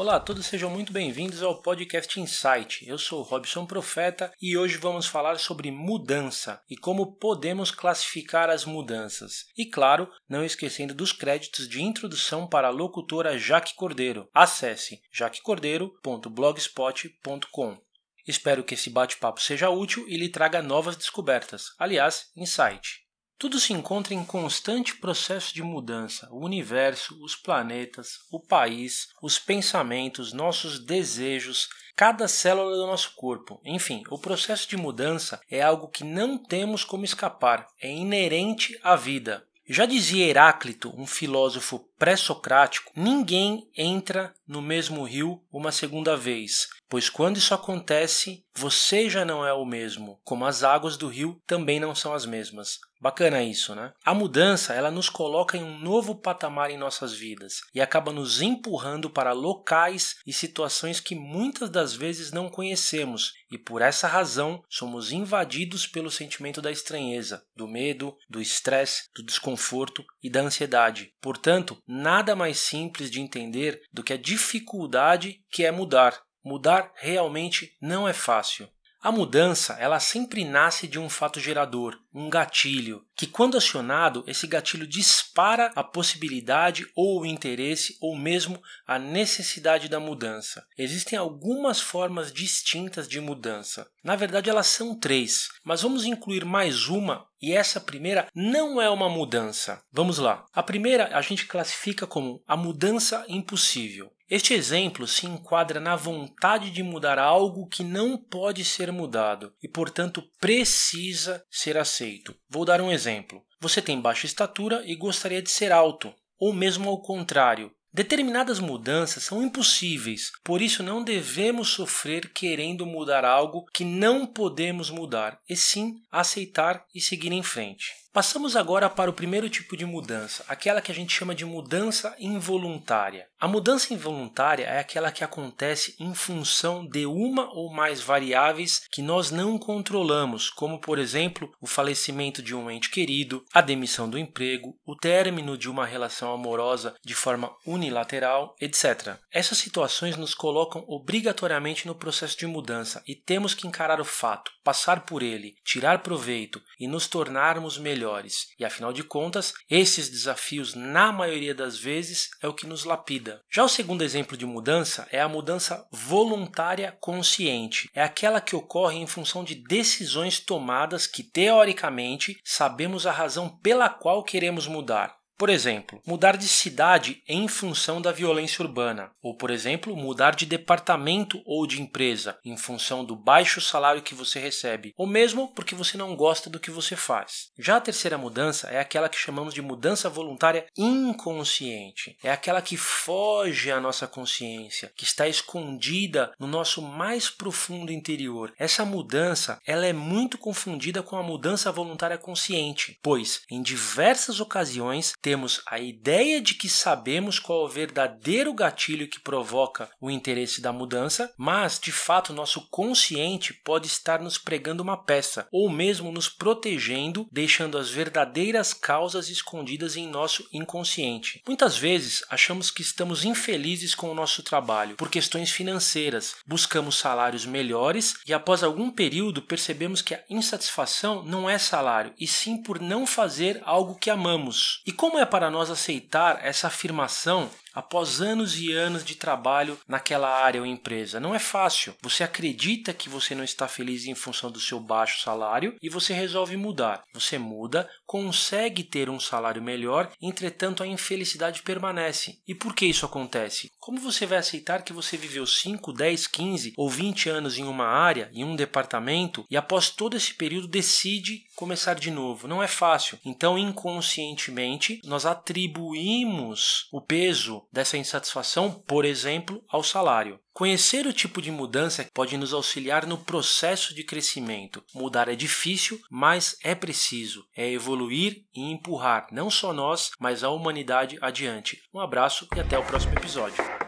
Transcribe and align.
Olá, 0.00 0.18
todos 0.18 0.46
sejam 0.46 0.70
muito 0.70 0.94
bem-vindos 0.94 1.42
ao 1.42 1.60
podcast 1.60 2.18
Insight. 2.18 2.88
Eu 2.88 2.96
sou 2.96 3.20
Robson 3.20 3.66
Profeta 3.66 4.32
e 4.40 4.56
hoje 4.56 4.78
vamos 4.78 5.06
falar 5.06 5.38
sobre 5.38 5.70
mudança 5.70 6.58
e 6.70 6.74
como 6.74 7.16
podemos 7.16 7.70
classificar 7.70 8.48
as 8.48 8.64
mudanças. 8.64 9.44
E 9.58 9.66
claro, 9.66 10.10
não 10.26 10.42
esquecendo 10.42 10.94
dos 10.94 11.12
créditos 11.12 11.68
de 11.68 11.82
introdução 11.82 12.46
para 12.46 12.68
a 12.68 12.70
locutora 12.70 13.36
Jaque 13.36 13.74
Cordeiro. 13.74 14.26
Acesse 14.32 15.02
jaquecordeiro.blogspot.com. 15.12 17.78
Espero 18.26 18.64
que 18.64 18.72
esse 18.72 18.88
bate-papo 18.88 19.38
seja 19.38 19.68
útil 19.68 20.08
e 20.08 20.16
lhe 20.16 20.30
traga 20.30 20.62
novas 20.62 20.96
descobertas. 20.96 21.74
Aliás, 21.78 22.30
insight. 22.34 23.09
Tudo 23.40 23.58
se 23.58 23.72
encontra 23.72 24.12
em 24.12 24.22
constante 24.22 24.96
processo 24.96 25.54
de 25.54 25.62
mudança. 25.62 26.28
O 26.30 26.44
universo, 26.44 27.18
os 27.24 27.34
planetas, 27.34 28.18
o 28.30 28.38
país, 28.38 29.08
os 29.22 29.38
pensamentos, 29.38 30.34
nossos 30.34 30.78
desejos, 30.78 31.70
cada 31.96 32.28
célula 32.28 32.76
do 32.76 32.86
nosso 32.86 33.14
corpo. 33.16 33.58
Enfim, 33.64 34.02
o 34.10 34.18
processo 34.18 34.68
de 34.68 34.76
mudança 34.76 35.40
é 35.50 35.62
algo 35.62 35.88
que 35.88 36.04
não 36.04 36.36
temos 36.36 36.84
como 36.84 37.02
escapar, 37.02 37.66
é 37.80 37.90
inerente 37.90 38.78
à 38.82 38.94
vida. 38.94 39.42
Já 39.66 39.86
dizia 39.86 40.26
Heráclito, 40.26 40.92
um 40.94 41.06
filósofo 41.06 41.88
pré-socrático, 42.00 42.90
ninguém 42.96 43.68
entra 43.76 44.32
no 44.48 44.62
mesmo 44.62 45.04
rio 45.04 45.44
uma 45.52 45.70
segunda 45.70 46.16
vez, 46.16 46.66
pois 46.88 47.10
quando 47.10 47.36
isso 47.36 47.52
acontece, 47.52 48.42
você 48.56 49.08
já 49.08 49.22
não 49.22 49.46
é 49.46 49.52
o 49.52 49.66
mesmo, 49.66 50.18
como 50.24 50.46
as 50.46 50.64
águas 50.64 50.96
do 50.96 51.08
rio 51.08 51.38
também 51.46 51.78
não 51.78 51.94
são 51.94 52.14
as 52.14 52.24
mesmas. 52.24 52.78
Bacana 53.00 53.42
isso, 53.42 53.74
né? 53.74 53.94
A 54.04 54.12
mudança, 54.12 54.74
ela 54.74 54.90
nos 54.90 55.08
coloca 55.08 55.56
em 55.56 55.62
um 55.62 55.78
novo 55.78 56.14
patamar 56.14 56.70
em 56.70 56.76
nossas 56.76 57.14
vidas 57.14 57.60
e 57.74 57.80
acaba 57.80 58.12
nos 58.12 58.42
empurrando 58.42 59.08
para 59.08 59.32
locais 59.32 60.16
e 60.26 60.34
situações 60.34 61.00
que 61.00 61.14
muitas 61.14 61.70
das 61.70 61.94
vezes 61.94 62.30
não 62.30 62.50
conhecemos 62.50 63.32
e 63.50 63.56
por 63.56 63.80
essa 63.80 64.06
razão 64.06 64.62
somos 64.68 65.12
invadidos 65.12 65.86
pelo 65.86 66.10
sentimento 66.10 66.60
da 66.60 66.70
estranheza, 66.70 67.42
do 67.56 67.66
medo, 67.66 68.14
do 68.28 68.40
estresse, 68.40 69.04
do 69.14 69.24
desconforto 69.24 70.04
e 70.22 70.28
da 70.28 70.42
ansiedade. 70.42 71.10
Portanto, 71.22 71.78
nada 71.90 72.36
mais 72.36 72.58
simples 72.58 73.10
de 73.10 73.20
entender 73.20 73.82
do 73.92 74.04
que 74.04 74.12
a 74.12 74.16
dificuldade 74.16 75.44
que 75.50 75.64
é 75.64 75.72
mudar. 75.72 76.22
Mudar 76.44 76.92
realmente 76.94 77.76
não 77.82 78.06
é 78.06 78.12
fácil. 78.12 78.68
A 79.02 79.10
mudança, 79.10 79.78
ela 79.80 79.98
sempre 79.98 80.44
nasce 80.44 80.86
de 80.86 80.98
um 80.98 81.08
fato 81.08 81.40
gerador, 81.40 81.98
um 82.12 82.28
gatilho, 82.28 83.02
que 83.16 83.26
quando 83.26 83.56
acionado, 83.56 84.22
esse 84.26 84.46
gatilho 84.46 84.86
dispara 84.86 85.72
a 85.74 85.82
possibilidade 85.82 86.86
ou 86.94 87.22
o 87.22 87.26
interesse 87.26 87.96
ou 87.98 88.14
mesmo 88.14 88.62
a 88.86 88.98
necessidade 88.98 89.88
da 89.88 89.98
mudança. 89.98 90.66
Existem 90.76 91.18
algumas 91.18 91.80
formas 91.80 92.30
distintas 92.30 93.08
de 93.08 93.20
mudança. 93.20 93.90
Na 94.04 94.16
verdade, 94.16 94.50
elas 94.50 94.66
são 94.66 94.94
três, 94.94 95.48
mas 95.64 95.80
vamos 95.80 96.04
incluir 96.04 96.44
mais 96.44 96.86
uma 96.86 97.26
e 97.40 97.54
essa 97.54 97.80
primeira 97.80 98.28
não 98.34 98.82
é 98.82 98.90
uma 98.90 99.08
mudança. 99.08 99.82
Vamos 99.90 100.18
lá. 100.18 100.44
A 100.52 100.62
primeira 100.62 101.16
a 101.16 101.22
gente 101.22 101.46
classifica 101.46 102.06
como 102.06 102.42
a 102.46 102.54
mudança 102.54 103.24
impossível. 103.28 104.12
Este 104.30 104.54
exemplo 104.54 105.08
se 105.08 105.26
enquadra 105.26 105.80
na 105.80 105.96
vontade 105.96 106.70
de 106.70 106.84
mudar 106.84 107.18
algo 107.18 107.66
que 107.66 107.82
não 107.82 108.16
pode 108.16 108.64
ser 108.64 108.92
mudado 108.92 109.52
e, 109.60 109.66
portanto, 109.66 110.22
precisa 110.38 111.44
ser 111.50 111.76
aceito. 111.76 112.32
Vou 112.48 112.64
dar 112.64 112.80
um 112.80 112.92
exemplo. 112.92 113.42
Você 113.60 113.82
tem 113.82 114.00
baixa 114.00 114.26
estatura 114.26 114.84
e 114.86 114.94
gostaria 114.94 115.42
de 115.42 115.50
ser 115.50 115.72
alto, 115.72 116.14
ou 116.38 116.52
mesmo 116.52 116.88
ao 116.88 117.02
contrário, 117.02 117.72
Determinadas 117.92 118.60
mudanças 118.60 119.24
são 119.24 119.42
impossíveis, 119.42 120.30
por 120.44 120.62
isso 120.62 120.80
não 120.80 121.02
devemos 121.02 121.70
sofrer 121.70 122.32
querendo 122.32 122.86
mudar 122.86 123.24
algo 123.24 123.64
que 123.74 123.84
não 123.84 124.28
podemos 124.28 124.90
mudar, 124.90 125.40
e 125.48 125.56
sim 125.56 125.96
aceitar 126.08 126.84
e 126.94 127.00
seguir 127.00 127.32
em 127.32 127.42
frente. 127.42 127.92
Passamos 128.12 128.56
agora 128.56 128.90
para 128.90 129.08
o 129.08 129.12
primeiro 129.12 129.48
tipo 129.48 129.76
de 129.76 129.86
mudança, 129.86 130.44
aquela 130.48 130.82
que 130.82 130.90
a 130.90 130.94
gente 130.94 131.12
chama 131.12 131.32
de 131.32 131.44
mudança 131.44 132.12
involuntária. 132.18 133.28
A 133.38 133.46
mudança 133.46 133.94
involuntária 133.94 134.64
é 134.64 134.80
aquela 134.80 135.12
que 135.12 135.22
acontece 135.22 135.94
em 135.96 136.12
função 136.12 136.84
de 136.84 137.06
uma 137.06 137.48
ou 137.54 137.72
mais 137.72 138.00
variáveis 138.00 138.82
que 138.90 139.00
nós 139.00 139.30
não 139.30 139.56
controlamos, 139.56 140.50
como 140.50 140.80
por 140.80 140.98
exemplo 140.98 141.52
o 141.60 141.68
falecimento 141.68 142.42
de 142.42 142.52
um 142.52 142.68
ente 142.68 142.90
querido, 142.90 143.44
a 143.54 143.60
demissão 143.60 144.10
do 144.10 144.18
emprego, 144.18 144.76
o 144.84 144.96
término 144.96 145.56
de 145.56 145.70
uma 145.70 145.86
relação 145.86 146.32
amorosa 146.32 146.96
de 147.04 147.14
forma 147.14 147.54
unilateral, 147.64 148.56
etc. 148.60 149.18
Essas 149.32 149.58
situações 149.58 150.16
nos 150.16 150.34
colocam 150.34 150.84
obrigatoriamente 150.88 151.86
no 151.86 151.94
processo 151.94 152.36
de 152.36 152.46
mudança 152.48 153.04
e 153.06 153.14
temos 153.14 153.54
que 153.54 153.68
encarar 153.68 154.00
o 154.00 154.04
fato, 154.04 154.50
passar 154.64 155.06
por 155.06 155.22
ele, 155.22 155.54
tirar 155.64 156.02
proveito 156.02 156.60
e 156.76 156.88
nos 156.88 157.06
tornarmos 157.06 157.78
melhores 157.78 157.99
melhores. 158.00 158.48
E 158.58 158.64
afinal 158.64 158.92
de 158.92 159.04
contas, 159.04 159.52
esses 159.68 160.08
desafios, 160.08 160.74
na 160.74 161.12
maioria 161.12 161.54
das 161.54 161.78
vezes, 161.78 162.30
é 162.42 162.48
o 162.48 162.54
que 162.54 162.66
nos 162.66 162.84
lapida. 162.84 163.42
Já 163.50 163.62
o 163.62 163.68
segundo 163.68 164.02
exemplo 164.02 164.36
de 164.36 164.46
mudança 164.46 165.06
é 165.12 165.20
a 165.20 165.28
mudança 165.28 165.86
voluntária 165.92 166.96
consciente. 167.00 167.90
É 167.94 168.02
aquela 168.02 168.40
que 168.40 168.56
ocorre 168.56 168.96
em 168.96 169.06
função 169.06 169.44
de 169.44 169.54
decisões 169.54 170.40
tomadas 170.40 171.06
que, 171.06 171.22
teoricamente, 171.22 172.40
sabemos 172.42 173.06
a 173.06 173.12
razão 173.12 173.48
pela 173.58 173.90
qual 173.90 174.24
queremos 174.24 174.66
mudar. 174.66 175.19
Por 175.40 175.48
exemplo, 175.48 176.02
mudar 176.06 176.36
de 176.36 176.46
cidade 176.46 177.22
em 177.26 177.48
função 177.48 177.98
da 177.98 178.12
violência 178.12 178.62
urbana, 178.62 179.10
ou 179.22 179.34
por 179.34 179.50
exemplo, 179.50 179.96
mudar 179.96 180.34
de 180.34 180.44
departamento 180.44 181.40
ou 181.46 181.66
de 181.66 181.80
empresa 181.80 182.38
em 182.44 182.58
função 182.58 183.02
do 183.02 183.16
baixo 183.16 183.58
salário 183.58 184.02
que 184.02 184.14
você 184.14 184.38
recebe, 184.38 184.92
ou 184.98 185.06
mesmo 185.06 185.48
porque 185.54 185.74
você 185.74 185.96
não 185.96 186.14
gosta 186.14 186.50
do 186.50 186.60
que 186.60 186.70
você 186.70 186.94
faz. 186.94 187.52
Já 187.58 187.78
a 187.78 187.80
terceira 187.80 188.18
mudança 188.18 188.68
é 188.68 188.78
aquela 188.78 189.08
que 189.08 189.16
chamamos 189.16 189.54
de 189.54 189.62
mudança 189.62 190.10
voluntária 190.10 190.66
inconsciente. 190.76 192.18
É 192.22 192.30
aquela 192.30 192.60
que 192.60 192.76
foge 192.76 193.70
à 193.70 193.80
nossa 193.80 194.06
consciência, 194.06 194.92
que 194.94 195.04
está 195.04 195.26
escondida 195.26 196.34
no 196.38 196.46
nosso 196.46 196.82
mais 196.82 197.30
profundo 197.30 197.90
interior. 197.90 198.52
Essa 198.58 198.84
mudança, 198.84 199.58
ela 199.66 199.86
é 199.86 199.92
muito 199.94 200.36
confundida 200.36 201.02
com 201.02 201.16
a 201.16 201.22
mudança 201.22 201.72
voluntária 201.72 202.18
consciente, 202.18 202.98
pois 203.02 203.40
em 203.50 203.62
diversas 203.62 204.38
ocasiões 204.38 205.14
temos 205.30 205.62
a 205.64 205.78
ideia 205.78 206.40
de 206.40 206.54
que 206.54 206.68
sabemos 206.68 207.38
qual 207.38 207.62
é 207.62 207.64
o 207.64 207.68
verdadeiro 207.68 208.52
gatilho 208.52 209.06
que 209.06 209.20
provoca 209.20 209.88
o 210.00 210.10
interesse 210.10 210.60
da 210.60 210.72
mudança, 210.72 211.32
mas 211.38 211.78
de 211.78 211.92
fato 211.92 212.32
nosso 212.32 212.62
consciente 212.68 213.54
pode 213.54 213.86
estar 213.86 214.20
nos 214.20 214.38
pregando 214.38 214.82
uma 214.82 214.96
peça 214.96 215.46
ou 215.52 215.70
mesmo 215.70 216.10
nos 216.10 216.28
protegendo, 216.28 217.28
deixando 217.30 217.78
as 217.78 217.90
verdadeiras 217.90 218.74
causas 218.74 219.28
escondidas 219.28 219.96
em 219.96 220.08
nosso 220.08 220.48
inconsciente. 220.52 221.40
Muitas 221.46 221.76
vezes 221.76 222.24
achamos 222.28 222.68
que 222.68 222.82
estamos 222.82 223.24
infelizes 223.24 223.94
com 223.94 224.10
o 224.10 224.14
nosso 224.16 224.42
trabalho 224.42 224.96
por 224.96 225.08
questões 225.08 225.52
financeiras, 225.52 226.38
buscamos 226.44 226.98
salários 226.98 227.46
melhores 227.46 228.16
e 228.26 228.34
após 228.34 228.64
algum 228.64 228.90
período 228.90 229.42
percebemos 229.42 230.02
que 230.02 230.12
a 230.12 230.24
insatisfação 230.28 231.22
não 231.22 231.48
é 231.48 231.56
salário, 231.56 232.12
e 232.18 232.26
sim 232.26 232.60
por 232.60 232.80
não 232.80 233.06
fazer 233.06 233.62
algo 233.64 233.94
que 233.94 234.10
amamos. 234.10 234.82
E 234.84 234.90
como 234.90 235.19
é 235.20 235.26
para 235.26 235.50
nós 235.50 235.70
aceitar 235.70 236.38
essa 236.42 236.66
afirmação 236.66 237.50
após 237.74 238.20
anos 238.20 238.58
e 238.58 238.72
anos 238.72 239.04
de 239.04 239.14
trabalho 239.14 239.78
naquela 239.86 240.28
área 240.28 240.60
ou 240.60 240.66
empresa. 240.66 241.20
Não 241.20 241.34
é 241.34 241.38
fácil. 241.38 241.94
Você 242.02 242.22
acredita 242.22 242.92
que 242.92 243.08
você 243.08 243.34
não 243.34 243.44
está 243.44 243.68
feliz 243.68 244.06
em 244.06 244.14
função 244.14 244.50
do 244.50 244.60
seu 244.60 244.80
baixo 244.80 245.22
salário 245.22 245.76
e 245.82 245.88
você 245.88 246.12
resolve 246.12 246.56
mudar. 246.56 247.02
Você 247.14 247.38
muda, 247.38 247.88
consegue 248.06 248.82
ter 248.82 249.08
um 249.08 249.20
salário 249.20 249.62
melhor, 249.62 250.10
entretanto 250.20 250.82
a 250.82 250.86
infelicidade 250.86 251.62
permanece. 251.62 252.38
E 252.46 252.54
por 252.54 252.74
que 252.74 252.86
isso 252.86 253.06
acontece? 253.06 253.70
Como 253.78 254.00
você 254.00 254.26
vai 254.26 254.38
aceitar 254.38 254.82
que 254.82 254.92
você 254.92 255.16
viveu 255.16 255.46
5, 255.46 255.92
10, 255.92 256.26
15 256.26 256.74
ou 256.76 256.88
20 256.88 257.28
anos 257.28 257.58
em 257.58 257.64
uma 257.64 257.86
área, 257.86 258.30
em 258.32 258.44
um 258.44 258.56
departamento, 258.56 259.44
e 259.50 259.56
após 259.56 259.90
todo 259.90 260.16
esse 260.16 260.34
período 260.34 260.68
decide 260.68 261.44
começar 261.56 261.94
de 261.94 262.10
novo? 262.10 262.48
Não 262.48 262.62
é 262.62 262.68
fácil. 262.68 263.18
Então, 263.24 263.58
inconscientemente, 263.58 265.00
nós 265.04 265.26
atribuímos 265.26 266.88
o 266.92 267.00
peso 267.00 267.59
dessa 267.72 267.96
insatisfação, 267.96 268.72
por 268.86 269.04
exemplo, 269.04 269.62
ao 269.68 269.82
salário. 269.82 270.38
Conhecer 270.52 271.06
o 271.06 271.12
tipo 271.12 271.40
de 271.40 271.50
mudança 271.50 272.06
pode 272.12 272.36
nos 272.36 272.52
auxiliar 272.52 273.06
no 273.06 273.16
processo 273.16 273.94
de 273.94 274.04
crescimento. 274.04 274.84
Mudar 274.94 275.28
é 275.28 275.34
difícil, 275.34 275.98
mas 276.10 276.56
é 276.62 276.74
preciso. 276.74 277.46
É 277.56 277.70
evoluir 277.70 278.44
e 278.54 278.70
empurrar 278.70 279.26
não 279.32 279.48
só 279.48 279.72
nós, 279.72 280.10
mas 280.20 280.44
a 280.44 280.50
humanidade 280.50 281.18
adiante. 281.20 281.80
Um 281.94 282.00
abraço 282.00 282.46
e 282.54 282.60
até 282.60 282.78
o 282.78 282.84
próximo 282.84 283.14
episódio. 283.14 283.79